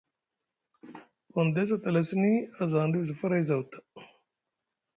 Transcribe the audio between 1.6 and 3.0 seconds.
a tala sini aza aŋ